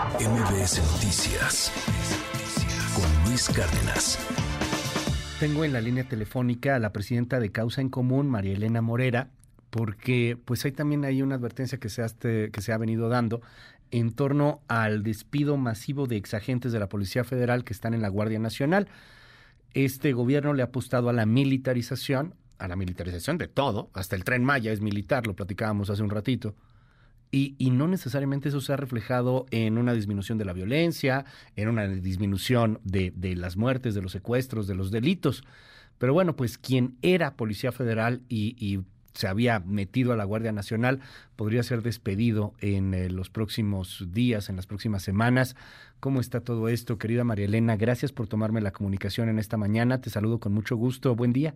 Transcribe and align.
MBS 0.00 0.80
Noticias 0.92 1.70
con 2.94 3.28
Luis 3.28 3.50
Cárdenas. 3.50 4.18
Tengo 5.38 5.62
en 5.62 5.74
la 5.74 5.82
línea 5.82 6.04
telefónica 6.04 6.76
a 6.76 6.78
la 6.78 6.90
presidenta 6.90 7.38
de 7.38 7.52
Causa 7.52 7.82
en 7.82 7.90
Común, 7.90 8.30
María 8.30 8.54
Elena 8.54 8.80
Morera, 8.80 9.28
porque 9.68 10.38
pues 10.42 10.64
hay 10.64 10.72
también 10.72 11.04
hay 11.04 11.20
una 11.20 11.34
advertencia 11.34 11.78
que 11.78 11.90
se, 11.90 12.02
este, 12.02 12.50
que 12.50 12.62
se 12.62 12.72
ha 12.72 12.78
venido 12.78 13.10
dando 13.10 13.42
en 13.90 14.12
torno 14.12 14.62
al 14.68 15.02
despido 15.02 15.58
masivo 15.58 16.06
de 16.06 16.16
exagentes 16.16 16.72
de 16.72 16.78
la 16.78 16.88
Policía 16.88 17.22
Federal 17.22 17.62
que 17.62 17.74
están 17.74 17.92
en 17.92 18.00
la 18.00 18.08
Guardia 18.08 18.38
Nacional. 18.38 18.88
Este 19.74 20.14
gobierno 20.14 20.54
le 20.54 20.62
ha 20.62 20.66
apostado 20.66 21.10
a 21.10 21.12
la 21.12 21.26
militarización, 21.26 22.34
a 22.58 22.68
la 22.68 22.76
militarización 22.76 23.36
de 23.36 23.48
todo, 23.48 23.90
hasta 23.92 24.16
el 24.16 24.24
tren 24.24 24.44
Maya 24.44 24.72
es 24.72 24.80
militar, 24.80 25.26
lo 25.26 25.36
platicábamos 25.36 25.90
hace 25.90 26.02
un 26.02 26.10
ratito, 26.10 26.54
y, 27.30 27.54
y, 27.58 27.70
no 27.70 27.86
necesariamente 27.86 28.48
eso 28.48 28.60
se 28.60 28.72
ha 28.72 28.76
reflejado 28.76 29.46
en 29.50 29.78
una 29.78 29.92
disminución 29.92 30.36
de 30.38 30.44
la 30.44 30.52
violencia, 30.52 31.24
en 31.54 31.68
una 31.68 31.86
disminución 31.86 32.80
de, 32.82 33.12
de, 33.14 33.36
las 33.36 33.56
muertes, 33.56 33.94
de 33.94 34.02
los 34.02 34.12
secuestros, 34.12 34.66
de 34.66 34.74
los 34.74 34.90
delitos. 34.90 35.44
Pero 36.00 36.14
bueno, 36.14 36.34
pues 36.34 36.56
quien 36.56 36.96
era 37.02 37.36
Policía 37.36 37.72
Federal 37.72 38.22
y, 38.28 38.80
se 39.12 39.26
había 39.26 39.58
metido 39.58 40.12
a 40.12 40.16
la 40.16 40.24
Guardia 40.24 40.52
Nacional 40.52 41.00
podría 41.34 41.64
ser 41.64 41.82
despedido 41.82 42.54
en 42.60 42.94
eh, 42.94 43.10
los 43.10 43.28
próximos 43.28 44.06
días, 44.12 44.48
en 44.48 44.54
las 44.54 44.66
próximas 44.66 45.02
semanas. 45.02 45.56
¿Cómo 45.98 46.20
está 46.20 46.40
todo 46.40 46.68
esto, 46.68 46.96
querida 46.96 47.24
María 47.24 47.46
Elena? 47.46 47.76
Gracias 47.76 48.12
por 48.12 48.28
tomarme 48.28 48.60
la 48.60 48.70
comunicación 48.70 49.28
en 49.28 49.40
esta 49.40 49.56
mañana. 49.56 50.00
Te 50.00 50.10
saludo 50.10 50.38
con 50.38 50.52
mucho 50.52 50.76
gusto. 50.76 51.16
Buen 51.16 51.32
día. 51.32 51.54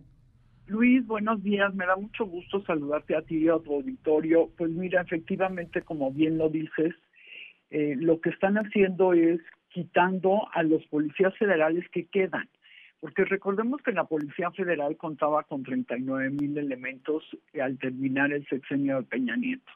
Luis, 0.67 1.05
buenos 1.05 1.43
días. 1.43 1.75
Me 1.75 1.85
da 1.85 1.95
mucho 1.95 2.25
gusto 2.25 2.63
saludarte 2.63 3.15
a 3.15 3.21
ti 3.21 3.37
y 3.37 3.49
a 3.49 3.59
tu 3.59 3.75
auditorio. 3.75 4.49
Pues 4.57 4.71
mira, 4.71 5.01
efectivamente, 5.01 5.83
como 5.83 6.11
bien 6.11 6.39
lo 6.39 6.49
dices, 6.49 6.95
eh, 7.69 7.95
lo 7.99 8.19
que 8.19 8.31
están 8.31 8.57
haciendo 8.57 9.13
es 9.13 9.39
quitando 9.69 10.47
a 10.53 10.63
los 10.63 10.83
policías 10.87 11.37
federales 11.37 11.87
que 11.89 12.07
quedan. 12.07 12.49
Porque 12.99 13.25
recordemos 13.25 13.81
que 13.83 13.91
la 13.91 14.05
Policía 14.05 14.49
Federal 14.51 14.97
contaba 14.97 15.43
con 15.43 15.61
39 15.61 16.31
mil 16.31 16.57
elementos 16.57 17.23
al 17.61 17.77
terminar 17.77 18.33
el 18.33 18.47
sexenio 18.47 18.97
de 18.97 19.03
Peña 19.03 19.35
Nieto. 19.35 19.71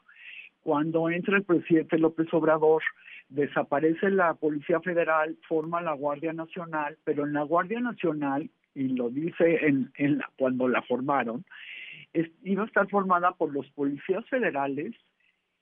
Cuando 0.60 1.08
entra 1.08 1.36
el 1.36 1.44
presidente 1.44 1.98
López 1.98 2.26
Obrador, 2.32 2.82
desaparece 3.28 4.10
la 4.10 4.34
Policía 4.34 4.80
Federal, 4.80 5.38
forma 5.48 5.80
la 5.80 5.92
Guardia 5.92 6.32
Nacional, 6.32 6.98
pero 7.04 7.24
en 7.24 7.32
la 7.34 7.42
Guardia 7.42 7.78
Nacional 7.78 8.50
y 8.74 8.88
lo 8.88 9.10
dice 9.10 9.66
en, 9.66 9.90
en 9.96 10.18
la, 10.18 10.30
cuando 10.36 10.68
la 10.68 10.82
formaron, 10.82 11.44
iba 12.42 12.62
a 12.62 12.66
estar 12.66 12.88
formada 12.88 13.32
por 13.32 13.52
los 13.52 13.68
policías 13.70 14.26
federales 14.28 14.94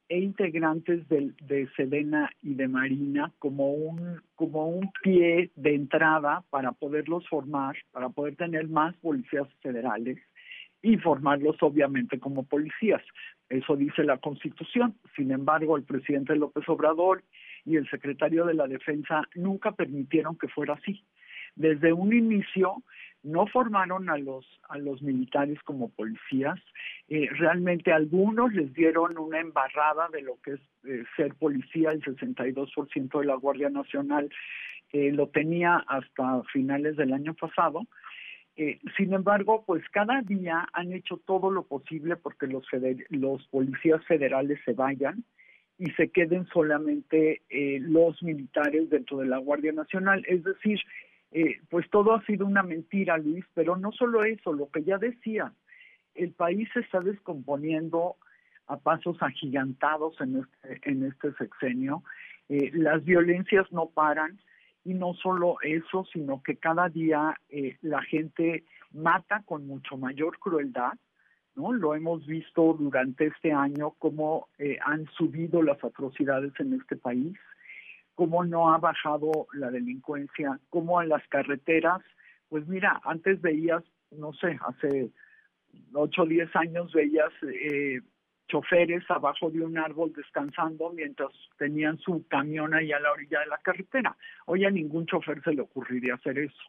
e 0.09 0.19
integrantes 0.19 1.07
de, 1.09 1.33
de 1.43 1.69
Sedena 1.77 2.31
y 2.43 2.55
de 2.55 2.69
Marina 2.69 3.33
como 3.39 3.73
un, 3.73 4.23
como 4.37 4.69
un 4.69 4.91
pie 5.03 5.51
de 5.55 5.75
entrada 5.75 6.45
para 6.49 6.73
poderlos 6.73 7.29
formar, 7.29 7.77
para 7.93 8.09
poder 8.09 8.37
tener 8.37 8.69
más 8.69 8.97
policías 8.97 9.47
federales 9.61 10.19
y 10.81 10.97
formarlos 10.97 11.57
obviamente 11.61 12.19
como 12.19 12.45
policías. 12.45 13.03
Eso 13.49 13.77
dice 13.77 14.05
la 14.05 14.19
Constitución. 14.19 14.95
Sin 15.17 15.31
embargo, 15.31 15.77
el 15.77 15.85
presidente 15.85 16.37
López 16.37 16.67
Obrador 16.69 17.23
y 17.65 17.77
el 17.77 17.89
secretario 17.91 18.47
de 18.47 18.55
la 18.55 18.67
Defensa 18.67 19.23
nunca 19.35 19.73
permitieron 19.73 20.39
que 20.39 20.49
fuera 20.49 20.75
así. 20.75 21.05
Desde 21.57 21.93
un 21.93 22.13
inicio 22.13 22.83
no 23.23 23.47
formaron 23.47 24.09
a 24.11 24.17
los 24.17 24.47
a 24.69 24.79
los 24.79 25.03
militares 25.03 25.59
como 25.65 25.89
policías. 25.91 26.59
Eh, 27.09 27.29
realmente 27.39 27.93
algunos 27.93 28.53
les 28.53 28.73
dieron 28.75 29.19
una 29.19 29.41
embarrada 29.41 30.09
de 30.13 30.23
lo 30.23 30.41
que 30.41 30.53
es 30.53 30.61
eh, 30.85 31.05
ser 31.17 31.35
policía 31.35 31.91
el 31.91 32.03
62% 32.03 33.21
de 33.21 33.27
la 33.27 33.35
Guardia 33.35 33.71
Nacional 33.71 34.31
lo 34.91 35.29
tenía 35.29 35.85
hasta 35.87 36.43
finales 36.45 36.97
del 36.97 37.13
año 37.13 37.35
pasado. 37.35 37.87
Eh, 38.57 38.81
sin 38.97 39.13
embargo 39.13 39.63
pues 39.65 39.89
cada 39.91 40.21
día 40.23 40.67
han 40.73 40.93
hecho 40.93 41.19
todo 41.19 41.51
lo 41.51 41.63
posible 41.63 42.17
porque 42.17 42.49
los 42.49 42.67
los 43.11 43.47
policías 43.49 44.05
federales 44.07 44.59
se 44.65 44.73
vayan 44.73 45.25
y 45.79 45.93
se 45.93 46.09
queden 46.09 46.45
solamente 46.47 47.43
eh, 47.51 47.79
los 47.81 48.21
militares 48.21 48.91
dentro 48.91 49.19
de 49.19 49.27
la 49.27 49.39
Guardia 49.39 49.71
Nacional. 49.71 50.25
Es 50.27 50.43
decir 50.43 50.81
eh, 51.31 51.61
pues 51.69 51.89
todo 51.91 52.15
ha 52.15 52.25
sido 52.25 52.47
una 52.47 52.63
mentira, 52.63 53.19
Luis, 53.19 53.45
pero 53.55 53.77
no 53.77 53.93
solo 53.93 54.25
eso, 54.25 54.53
lo 54.53 54.71
que 54.71 54.83
ya 54.83 54.99
decía, 54.99 55.53
el 56.15 56.33
país 56.33 56.69
se 56.73 56.81
está 56.81 57.01
descomponiendo 57.01 58.17
a 58.67 58.79
pasos 58.79 59.17
agigantados 59.21 60.19
en 60.21 60.47
este, 60.65 61.07
este 61.07 61.33
sexenio, 61.35 62.03
eh, 62.49 62.71
las 62.73 63.05
violencias 63.05 63.71
no 63.73 63.87
paran 63.87 64.39
y 64.85 64.95
no 64.95 65.15
solo 65.15 65.57
eso, 65.63 66.07
sino 66.13 66.43
que 66.43 66.57
cada 66.57 66.89
día 66.89 67.39
eh, 67.51 67.77
la 67.83 68.03
gente 68.03 68.65
mata 68.93 69.43
con 69.45 69.67
mucho 69.67 69.99
mayor 69.99 70.39
crueldad, 70.39 70.93
¿no? 71.57 71.73
Lo 71.73 71.95
hemos 71.95 72.27
visto 72.27 72.75
durante 72.79 73.27
este 73.27 73.53
año 73.53 73.91
cómo 73.99 74.49
han 74.85 75.07
subido 75.17 75.61
las 75.63 75.83
atrocidades 75.83 76.53
en 76.59 76.75
este 76.75 76.97
país 76.97 77.37
cómo 78.19 78.45
no 78.45 78.75
ha 78.75 78.79
bajado 78.79 79.47
la 79.53 79.71
delincuencia, 79.71 80.59
cómo 80.71 81.01
en 81.01 81.09
las 81.09 81.25
carreteras, 81.29 82.01
pues 82.49 82.67
mira, 82.67 83.01
antes 83.05 83.41
veías, 83.41 83.85
no 84.11 84.33
sé, 84.33 84.59
hace 84.67 85.13
8 85.93 86.23
o 86.23 86.27
10 86.27 86.57
años 86.57 86.93
veías 86.93 87.31
eh, 87.45 88.01
choferes 88.49 89.09
abajo 89.09 89.51
de 89.51 89.61
un 89.61 89.79
árbol 89.79 90.13
descansando 90.17 90.91
mientras 90.91 91.31
tenían 91.59 91.97
su 91.99 92.27
camión 92.27 92.75
ahí 92.75 92.91
a 92.91 92.99
la 92.99 93.13
orilla 93.13 93.39
de 93.39 93.47
la 93.47 93.59
carretera. 93.59 94.17
Hoy 94.47 94.65
a 94.65 94.71
ningún 94.71 95.07
chofer 95.07 95.41
se 95.45 95.53
le 95.53 95.63
ocurriría 95.63 96.15
hacer 96.15 96.41
eso. 96.41 96.63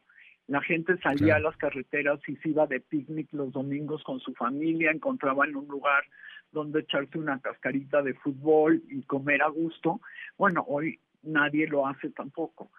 La 0.46 0.62
gente 0.62 1.00
salía 1.00 1.34
claro. 1.34 1.48
a 1.48 1.50
las 1.50 1.58
carreteras 1.58 2.20
y 2.28 2.36
se 2.36 2.50
iba 2.50 2.68
de 2.68 2.80
picnic 2.80 3.34
los 3.34 3.52
domingos 3.52 4.04
con 4.04 4.20
su 4.20 4.36
familia, 4.36 4.92
encontraban 4.92 5.56
un 5.56 5.68
lugar 5.68 6.04
donde 6.52 6.82
echarse 6.82 7.18
una 7.18 7.40
cascarita 7.40 8.04
de 8.04 8.14
fútbol 8.14 8.84
y 8.88 9.02
comer 9.02 9.42
a 9.42 9.48
gusto. 9.48 10.00
Bueno, 10.38 10.64
hoy 10.68 11.00
nadie 11.24 11.68
lo 11.68 11.88
hace 11.88 12.10
tampoco. 12.10 12.72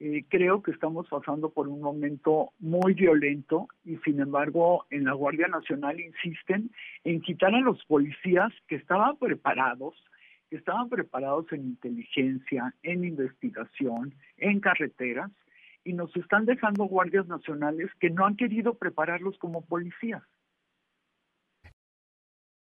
Eh, 0.00 0.24
creo 0.28 0.60
que 0.60 0.72
estamos 0.72 1.08
pasando 1.08 1.50
por 1.50 1.68
un 1.68 1.80
momento 1.80 2.50
muy 2.58 2.94
violento 2.94 3.68
y 3.84 3.96
sin 3.98 4.20
embargo 4.20 4.86
en 4.90 5.04
la 5.04 5.12
Guardia 5.12 5.46
Nacional 5.46 6.00
insisten 6.00 6.70
en 7.04 7.20
quitar 7.20 7.54
a 7.54 7.60
los 7.60 7.84
policías 7.84 8.52
que 8.66 8.74
estaban 8.74 9.16
preparados, 9.18 9.94
que 10.50 10.56
estaban 10.56 10.88
preparados 10.88 11.46
en 11.52 11.62
inteligencia, 11.62 12.74
en 12.82 13.04
investigación, 13.04 14.14
en 14.36 14.58
carreteras 14.58 15.30
y 15.84 15.92
nos 15.92 16.14
están 16.16 16.44
dejando 16.44 16.84
guardias 16.84 17.28
nacionales 17.28 17.88
que 18.00 18.10
no 18.10 18.26
han 18.26 18.36
querido 18.36 18.74
prepararlos 18.74 19.38
como 19.38 19.64
policías 19.64 20.22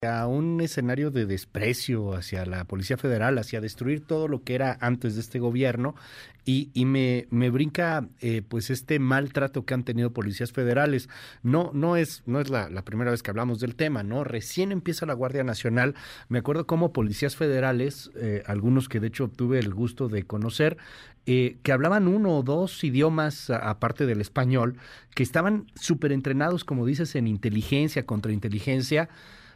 a 0.06 0.28
un 0.28 0.60
escenario 0.60 1.10
de 1.10 1.26
desprecio 1.26 2.14
hacia 2.14 2.46
la 2.46 2.64
Policía 2.66 2.96
Federal, 2.96 3.36
hacia 3.36 3.60
destruir 3.60 4.06
todo 4.06 4.28
lo 4.28 4.44
que 4.44 4.54
era 4.54 4.78
antes 4.80 5.16
de 5.16 5.20
este 5.20 5.40
gobierno 5.40 5.96
y, 6.44 6.70
me, 6.86 7.26
brinca 7.50 8.08
eh, 8.20 8.42
pues 8.48 8.70
este 8.70 9.00
maltrato 9.00 9.66
que 9.66 9.74
han 9.74 9.82
tenido 9.82 10.12
policías 10.12 10.52
federales. 10.52 11.08
No, 11.42 11.72
no 11.74 11.96
es, 11.96 12.22
no 12.26 12.40
es 12.40 12.48
la, 12.48 12.68
primera 12.84 13.10
vez 13.10 13.24
que 13.24 13.30
hablamos 13.30 13.58
del 13.58 13.74
tema, 13.74 14.04
¿no? 14.04 14.22
Recién 14.22 14.70
empieza 14.70 15.04
la 15.04 15.14
Guardia 15.14 15.42
Nacional. 15.42 15.96
Me 16.28 16.38
acuerdo 16.38 16.66
como 16.66 16.92
policías 16.92 17.34
federales, 17.34 18.10
eh, 18.14 18.44
algunos 18.46 18.88
que 18.88 19.00
de 19.00 19.08
hecho 19.08 19.28
tuve 19.28 19.58
el 19.58 19.74
gusto 19.74 20.08
de 20.08 20.22
conocer, 20.22 20.78
eh, 21.26 21.58
que 21.62 21.72
hablaban 21.72 22.06
uno 22.06 22.38
o 22.38 22.42
dos 22.44 22.82
idiomas 22.84 23.50
aparte 23.50 24.06
del 24.06 24.20
español, 24.20 24.76
que 25.14 25.24
estaban 25.24 25.66
súper 25.74 26.12
entrenados, 26.12 26.64
como 26.64 26.86
dices, 26.86 27.16
en 27.16 27.26
inteligencia, 27.26 28.06
contrainteligencia 28.06 29.10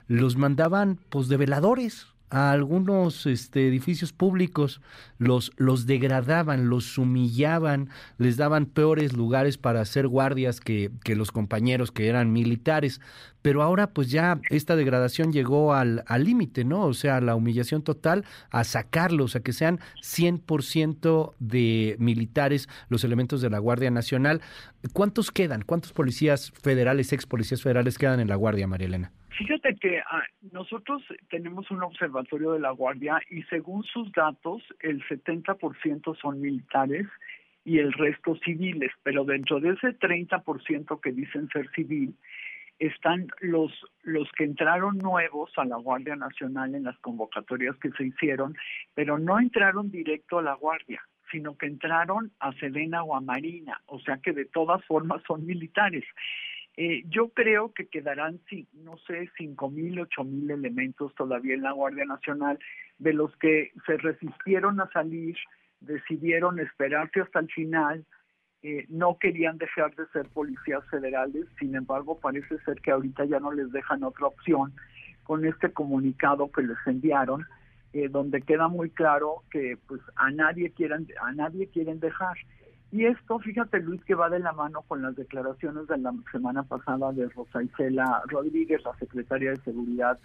los 0.08 0.36
mandaban 0.36 0.98
pues 1.08 1.28
de 1.28 1.36
veladores 1.36 2.12
a 2.32 2.50
algunos 2.50 3.26
este, 3.26 3.68
edificios 3.68 4.14
públicos, 4.14 4.80
los, 5.18 5.52
los 5.58 5.84
degradaban, 5.84 6.70
los 6.70 6.96
humillaban, 6.96 7.90
les 8.16 8.38
daban 8.38 8.64
peores 8.64 9.12
lugares 9.12 9.58
para 9.58 9.82
hacer 9.82 10.08
guardias 10.08 10.58
que, 10.58 10.90
que 11.04 11.14
los 11.14 11.30
compañeros 11.30 11.92
que 11.92 12.08
eran 12.08 12.32
militares. 12.32 13.02
Pero 13.42 13.62
ahora 13.62 13.90
pues 13.90 14.10
ya 14.10 14.40
esta 14.48 14.76
degradación 14.76 15.30
llegó 15.30 15.74
al 15.74 16.04
límite, 16.16 16.64
¿no? 16.64 16.86
O 16.86 16.94
sea, 16.94 17.20
la 17.20 17.34
humillación 17.34 17.82
total, 17.82 18.24
a 18.50 18.64
sacarlos, 18.64 19.36
a 19.36 19.40
que 19.40 19.52
sean 19.52 19.78
100% 20.02 21.34
de 21.38 21.96
militares 21.98 22.66
los 22.88 23.04
elementos 23.04 23.42
de 23.42 23.50
la 23.50 23.58
Guardia 23.58 23.90
Nacional. 23.90 24.40
¿Cuántos 24.94 25.32
quedan? 25.32 25.62
¿Cuántos 25.62 25.92
policías 25.92 26.50
federales, 26.62 27.12
ex 27.12 27.26
policías 27.26 27.60
federales 27.60 27.98
quedan 27.98 28.20
en 28.20 28.28
la 28.28 28.36
Guardia, 28.36 28.66
María 28.66 28.86
Elena? 28.86 29.12
Fíjate 29.38 29.74
que 29.76 30.00
ah, 30.00 30.22
nosotros 30.52 31.02
tenemos 31.30 31.70
un 31.70 31.82
observatorio 31.82 32.52
de 32.52 32.60
la 32.60 32.70
Guardia 32.70 33.20
y 33.30 33.42
según 33.44 33.82
sus 33.84 34.12
datos 34.12 34.62
el 34.80 35.02
70% 35.06 36.16
son 36.20 36.40
militares 36.40 37.06
y 37.64 37.78
el 37.78 37.92
resto 37.92 38.36
civiles, 38.44 38.90
pero 39.02 39.24
dentro 39.24 39.60
de 39.60 39.70
ese 39.70 39.98
30% 39.98 41.00
que 41.00 41.12
dicen 41.12 41.48
ser 41.48 41.70
civil, 41.70 42.14
están 42.78 43.28
los, 43.40 43.72
los 44.02 44.28
que 44.32 44.44
entraron 44.44 44.98
nuevos 44.98 45.50
a 45.56 45.64
la 45.64 45.76
Guardia 45.76 46.16
Nacional 46.16 46.74
en 46.74 46.84
las 46.84 46.98
convocatorias 46.98 47.76
que 47.76 47.90
se 47.92 48.06
hicieron, 48.06 48.56
pero 48.94 49.18
no 49.18 49.38
entraron 49.38 49.90
directo 49.90 50.38
a 50.38 50.42
la 50.42 50.54
Guardia, 50.54 51.00
sino 51.30 51.56
que 51.56 51.66
entraron 51.66 52.32
a 52.40 52.52
Sedena 52.54 53.04
o 53.04 53.14
a 53.14 53.20
Marina, 53.20 53.80
o 53.86 54.00
sea 54.00 54.18
que 54.18 54.32
de 54.32 54.46
todas 54.46 54.84
formas 54.84 55.22
son 55.26 55.46
militares. 55.46 56.04
Eh, 56.76 57.02
yo 57.08 57.28
creo 57.28 57.72
que 57.72 57.86
quedarán, 57.86 58.40
no 58.72 58.96
sé, 59.06 59.28
cinco 59.36 59.70
mil, 59.70 60.00
ocho 60.00 60.24
mil 60.24 60.50
elementos 60.50 61.14
todavía 61.14 61.54
en 61.54 61.62
la 61.62 61.72
Guardia 61.72 62.06
Nacional, 62.06 62.58
de 62.98 63.12
los 63.12 63.36
que 63.36 63.72
se 63.86 63.98
resistieron 63.98 64.80
a 64.80 64.90
salir, 64.90 65.36
decidieron 65.80 66.58
esperarse 66.60 67.20
hasta 67.20 67.40
el 67.40 67.48
final, 67.50 68.06
eh, 68.62 68.86
no 68.88 69.18
querían 69.18 69.58
dejar 69.58 69.94
de 69.96 70.06
ser 70.12 70.28
policías 70.28 70.86
federales, 70.88 71.46
sin 71.58 71.74
embargo 71.74 72.18
parece 72.20 72.58
ser 72.60 72.80
que 72.80 72.92
ahorita 72.92 73.24
ya 73.24 73.40
no 73.40 73.52
les 73.52 73.70
dejan 73.72 74.04
otra 74.04 74.28
opción 74.28 74.72
con 75.24 75.44
este 75.44 75.72
comunicado 75.72 76.50
que 76.50 76.62
les 76.62 76.78
enviaron, 76.86 77.44
eh, 77.92 78.08
donde 78.08 78.40
queda 78.40 78.68
muy 78.68 78.90
claro 78.90 79.42
que 79.50 79.76
pues 79.88 80.00
a 80.14 80.30
nadie 80.30 80.70
quieren 80.70 81.08
a 81.20 81.32
nadie 81.32 81.66
quieren 81.68 82.00
dejar. 82.00 82.36
Y 82.92 83.06
esto, 83.06 83.38
fíjate 83.38 83.80
Luis, 83.80 84.04
que 84.04 84.14
va 84.14 84.28
de 84.28 84.38
la 84.38 84.52
mano 84.52 84.82
con 84.82 85.02
las 85.02 85.16
declaraciones 85.16 85.88
de 85.88 85.98
la 85.98 86.12
semana 86.30 86.62
pasada 86.62 87.12
de 87.12 87.28
Rosa 87.30 87.62
Isela 87.62 88.22
Rodríguez, 88.26 88.82
la 88.84 88.94
secretaria 88.98 89.52
de 89.52 89.60
Seguridad 89.62 90.18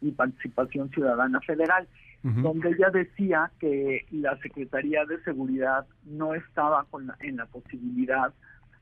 y 0.00 0.10
Participación 0.10 0.90
Ciudadana 0.90 1.40
Federal 1.40 1.86
donde 2.24 2.70
ella 2.70 2.88
decía 2.88 3.50
que 3.60 4.06
la 4.10 4.38
Secretaría 4.38 5.04
de 5.04 5.22
Seguridad 5.24 5.86
no 6.06 6.34
estaba 6.34 6.84
con 6.84 7.12
en 7.20 7.36
la 7.36 7.44
posibilidad 7.44 8.32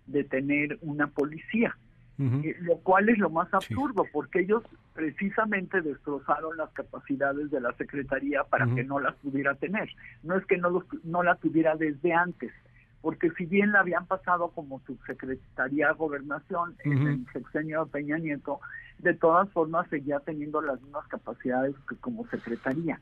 de 0.07 0.23
tener 0.23 0.79
una 0.81 1.09
policía, 1.09 1.77
eh, 2.21 2.57
lo 2.61 2.77
cual 2.79 3.09
es 3.09 3.19
lo 3.19 3.31
más 3.31 3.53
absurdo, 3.53 4.07
porque 4.13 4.41
ellos 4.41 4.63
precisamente 4.95 5.81
destrozaron 5.81 6.57
las 6.57 6.71
capacidades 6.71 7.51
de 7.51 7.61
la 7.61 7.73
Secretaría 7.73 8.45
para 8.45 8.73
que 8.73 8.85
no 8.85 9.01
las 9.01 9.17
pudiera 9.17 9.57
tener. 9.57 9.91
No 10.23 10.37
es 10.37 10.47
que 10.47 10.59
no, 10.59 10.85
no 11.03 11.23
la 11.25 11.35
tuviera 11.35 11.75
desde 11.75 12.13
antes, 12.13 12.53
porque 13.03 13.31
si 13.33 13.47
bien 13.47 13.73
la 13.73 13.81
habían 13.81 14.07
pasado 14.07 14.49
como 14.49 14.81
subsecretaría 14.87 15.89
de 15.89 15.95
Gobernación 15.95 16.77
en 16.85 17.07
el 17.09 17.27
sexenio 17.33 17.85
de 17.85 17.91
Peña 17.91 18.19
Nieto, 18.19 18.61
de 18.99 19.13
todas 19.15 19.51
formas 19.51 19.89
seguía 19.91 20.21
teniendo 20.21 20.63
las 20.63 20.81
mismas 20.81 21.07
capacidades 21.09 21.75
que 21.89 21.97
como 21.97 22.27
secretaría. 22.29 23.01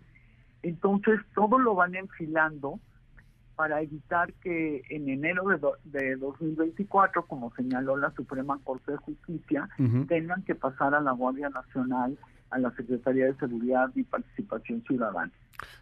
Entonces, 0.62 1.20
todo 1.35 1.58
lo 1.58 1.75
van 1.75 1.94
enfilando 1.94 2.81
para 3.56 3.82
evitar 3.82 4.32
que 4.35 4.82
en 4.88 5.11
enero 5.11 5.44
de, 5.49 5.99
de 5.99 6.17
2024, 6.17 7.26
como 7.26 7.52
señaló 7.55 7.94
la 7.99 8.11
Suprema 8.12 8.58
Corte 8.64 8.93
de 8.93 8.99
Justicia, 8.99 9.69
tengan 10.08 10.43
que 10.44 10.55
pasar 10.55 10.94
a 10.94 11.00
la 11.00 11.12
Guardia 11.12 11.50
Nacional, 11.50 12.17
a 12.50 12.58
la 12.58 12.70
Secretaría 12.73 13.26
de 13.26 13.35
Seguridad 13.35 13.91
y 13.94 14.02
Participación 14.05 14.82
Ciudadana. 14.82 15.31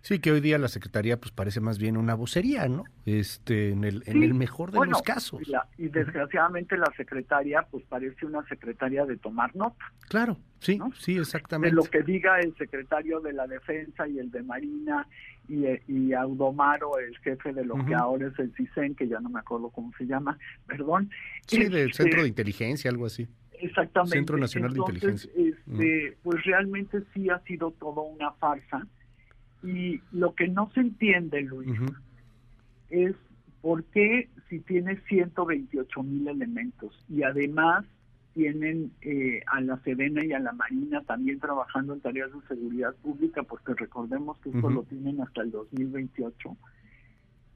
Sí, 0.00 0.18
que 0.18 0.32
hoy 0.32 0.40
día 0.40 0.58
la 0.58 0.68
secretaría 0.68 1.18
pues 1.20 1.32
parece 1.32 1.60
más 1.60 1.78
bien 1.78 1.96
una 1.96 2.14
vocería, 2.14 2.68
¿no? 2.68 2.84
Este, 3.06 3.70
en 3.70 3.84
el, 3.84 4.02
en 4.06 4.22
el 4.22 4.34
mejor 4.34 4.72
de 4.72 4.86
los 4.86 5.02
casos. 5.02 5.40
Y, 5.76 5.88
desgraciadamente 5.88 6.76
la 6.76 6.92
secretaria 6.96 7.66
pues 7.70 7.84
parece 7.84 8.26
una 8.26 8.44
secretaria 8.48 9.04
de 9.06 9.16
tomar 9.16 9.54
nota. 9.54 9.92
Claro, 10.08 10.36
sí, 10.60 10.80
sí, 10.98 11.16
exactamente. 11.16 11.74
De 11.74 11.76
lo 11.76 11.84
que 11.84 12.02
diga 12.02 12.40
el 12.40 12.54
secretario 12.56 13.20
de 13.20 13.32
la 13.32 13.46
Defensa 13.46 14.06
y 14.08 14.18
el 14.18 14.30
de 14.30 14.42
Marina 14.42 15.06
y, 15.48 15.64
y 15.86 16.12
Audomaro, 16.12 16.98
el 16.98 17.16
jefe 17.18 17.52
de 17.52 17.64
lo 17.64 17.74
que 17.86 17.94
ahora 17.94 18.28
es 18.28 18.38
el 18.38 18.52
CISEN, 18.54 18.94
que 18.94 19.08
ya 19.08 19.20
no 19.20 19.30
me 19.30 19.40
acuerdo 19.40 19.70
cómo 19.70 19.92
se 19.96 20.04
llama, 20.04 20.38
perdón. 20.66 21.10
Sí, 21.46 21.64
del 21.64 21.92
Centro 21.92 22.22
de 22.22 22.28
Inteligencia, 22.28 22.90
algo 22.90 23.06
así. 23.06 23.28
Exactamente. 23.60 24.16
Centro 24.16 24.38
Nacional 24.38 24.72
de 24.72 24.78
Inteligencia. 24.78 25.30
Este, 25.36 26.16
Pues 26.22 26.44
realmente 26.44 27.02
sí 27.14 27.28
ha 27.30 27.38
sido 27.40 27.70
todo 27.72 28.02
una 28.02 28.32
farsa 28.32 28.86
y 29.62 30.00
lo 30.12 30.34
que 30.34 30.48
no 30.48 30.70
se 30.72 30.80
entiende, 30.80 31.42
Luis, 31.42 31.72
es 32.90 33.14
por 33.60 33.84
qué 33.84 34.28
si 34.48 34.60
tiene 34.60 35.00
128 35.08 36.02
mil 36.02 36.28
elementos 36.28 37.04
y 37.08 37.22
además 37.22 37.84
tienen 38.34 38.92
eh, 39.00 39.42
a 39.46 39.60
la 39.60 39.78
Sedena 39.82 40.24
y 40.24 40.32
a 40.32 40.38
la 40.38 40.52
Marina 40.52 41.02
también 41.02 41.40
trabajando 41.40 41.92
en 41.92 42.00
tareas 42.00 42.30
de 42.32 42.40
seguridad 42.46 42.94
pública, 43.02 43.42
porque 43.42 43.74
recordemos 43.74 44.38
que 44.38 44.50
esto 44.50 44.70
lo 44.70 44.84
tienen 44.84 45.20
hasta 45.20 45.42
el 45.42 45.50
2028, 45.50 46.56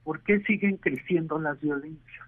¿por 0.03 0.21
qué 0.23 0.41
siguen 0.41 0.75
creciendo 0.77 1.39
las 1.39 1.59
violencias? 1.61 2.27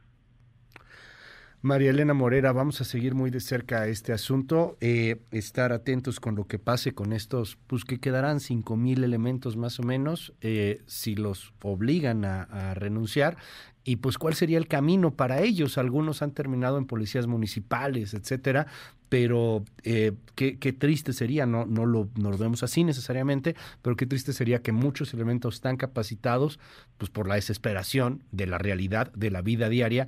María 1.66 1.90
Elena 1.90 2.14
Morera, 2.14 2.52
vamos 2.52 2.80
a 2.82 2.84
seguir 2.84 3.16
muy 3.16 3.32
de 3.32 3.40
cerca 3.40 3.88
este 3.88 4.14
asunto, 4.14 4.78
eh, 4.82 5.24
estar 5.32 5.74
atentos 5.74 6.20
con 6.20 6.36
lo 6.36 6.46
que 6.46 6.60
pase 6.60 6.94
con 6.94 7.12
estos, 7.12 7.58
pues 7.66 7.86
que 7.86 8.00
quedarán 8.00 8.40
cinco 8.40 8.78
mil 8.78 9.04
elementos 9.04 9.58
más 9.58 9.80
o 9.80 9.84
menos, 9.84 10.32
eh, 10.42 10.84
si 10.86 11.16
los 11.16 11.56
obligan 11.64 12.24
a 12.24 12.76
renunciar 12.76 13.38
y 13.86 13.98
pues 13.98 14.18
cuál 14.18 14.34
sería 14.34 14.58
el 14.58 14.68
camino 14.68 15.12
para 15.12 15.42
ellos. 15.42 15.78
Algunos 15.78 16.22
han 16.24 16.32
terminado 16.32 16.78
en 16.80 16.88
policías 16.88 17.28
municipales, 17.28 18.16
etcétera, 18.16 18.66
pero 19.10 19.64
eh, 19.84 20.12
qué, 20.34 20.56
triste 20.74 21.14
sería, 21.14 21.46
no, 21.46 21.66
no, 21.68 21.86
lo, 21.86 22.10
no 22.20 22.32
lo 22.32 22.38
vemos 22.38 22.64
así 22.64 22.84
necesariamente, 22.84 23.56
pero 23.84 23.96
qué 23.96 24.08
triste 24.08 24.34
sería 24.34 24.64
que 24.64 24.72
muchos 24.72 25.14
elementos 25.14 25.62
tan 25.62 25.78
capacitados, 25.78 26.60
pues 26.98 27.12
por 27.12 27.28
la 27.28 27.36
desesperación 27.36 28.24
de 28.32 28.48
la 28.48 28.58
realidad, 28.58 29.14
de 29.14 29.30
la 29.30 29.44
vida 29.44 29.70
diaria, 29.70 30.08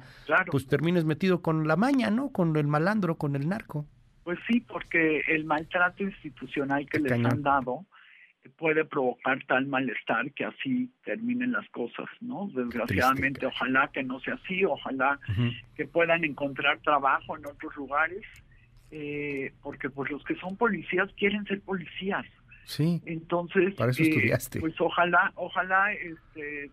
pues 0.50 0.66
termines 0.66 1.06
metido 1.06 1.44
con 1.44 1.68
la 1.68 1.76
maña, 1.76 2.10
¿no? 2.10 2.32
Con 2.32 2.58
el 2.58 2.68
malandro, 2.68 3.16
con 3.16 3.36
el 3.36 3.48
narco. 3.48 3.86
Pues 4.24 4.40
sí, 4.50 4.60
porque 4.60 5.22
el 5.28 5.46
maltrato 5.46 6.04
institucional 6.04 6.90
que 6.90 7.00
les 7.00 7.14
han 7.14 7.44
dado 7.44 7.86
puede 8.48 8.86
provocar 8.86 9.44
tal 9.48 9.66
malestar 9.68 10.32
que 10.32 10.46
así 10.46 10.90
terminen 11.04 11.52
las 11.52 11.68
cosas, 11.70 12.06
¿no? 12.22 12.50
Desgraciadamente, 12.54 13.46
ojalá 13.46 13.90
que 13.94 14.04
no 14.04 14.20
sea 14.20 14.36
así, 14.36 14.64
ojalá 14.66 15.20
que 15.76 15.86
puedan 15.86 16.24
encontrar 16.24 16.80
trabajo 16.80 17.38
en 17.38 17.46
otros 17.46 17.76
lugares, 17.76 18.24
eh, 18.92 19.54
porque 19.62 19.90
pues 19.90 20.10
los 20.12 20.24
que 20.24 20.36
son 20.36 20.56
policías 20.56 21.10
quieren 21.14 21.46
ser 21.46 21.62
policías. 21.62 22.26
Sí. 22.66 23.02
Entonces, 23.06 23.76
para 23.76 23.92
eso 23.92 24.04
estudiaste. 24.04 24.60
pues 24.60 24.80
ojalá, 24.80 25.32
ojalá, 25.36 25.94
este, 25.94 26.70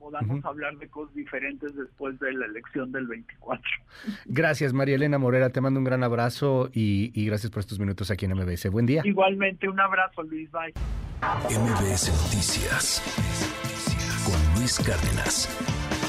podamos 0.00 0.44
hablar 0.44 0.76
de 0.78 0.88
cosas 0.88 1.14
diferentes 1.14 1.76
después 1.76 2.18
de 2.18 2.32
la 2.32 2.46
elección 2.46 2.90
del 2.90 3.06
24. 3.06 3.62
Gracias, 4.24 4.72
María 4.72 4.96
Elena 4.96 5.18
Morera. 5.18 5.50
Te 5.50 5.60
mando 5.60 5.78
un 5.78 5.84
gran 5.84 6.02
abrazo 6.02 6.70
y, 6.72 7.12
y 7.14 7.26
gracias 7.26 7.52
por 7.52 7.60
estos 7.60 7.78
minutos 7.78 8.10
aquí 8.10 8.24
en 8.24 8.32
MBS. 8.32 8.70
Buen 8.70 8.86
día. 8.86 9.02
Igualmente, 9.04 9.68
un 9.68 9.78
abrazo, 9.78 10.22
Luis. 10.22 10.50
Bye. 10.50 10.72
MBS 11.50 12.08
Noticias 12.08 13.02
con 14.24 14.58
Luis 14.58 14.78
Cárdenas. 14.78 15.99